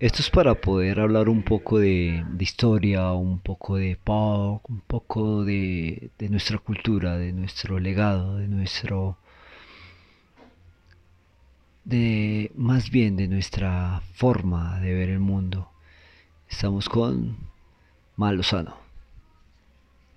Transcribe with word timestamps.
Esto 0.00 0.22
es 0.22 0.30
para 0.30 0.54
poder 0.54 0.98
hablar 0.98 1.28
un 1.28 1.42
poco 1.42 1.78
de, 1.78 2.24
historia, 2.38 3.12
un 3.12 3.38
poco 3.38 3.76
de 3.76 3.98
pop, 4.02 4.64
un 4.70 4.80
poco 4.80 5.44
de, 5.44 6.10
nuestra 6.30 6.56
cultura, 6.56 7.18
de 7.18 7.34
nuestro 7.34 7.78
legado, 7.78 8.38
de 8.38 8.48
nuestro 8.48 9.18
de 11.84 12.50
más 12.54 12.90
bien 12.90 13.16
de 13.16 13.28
nuestra 13.28 14.00
forma 14.14 14.80
de 14.80 14.94
ver 14.94 15.10
el 15.10 15.20
mundo. 15.20 15.70
Estamos 16.48 16.88
con 16.88 17.36
Malosano. 18.16 18.89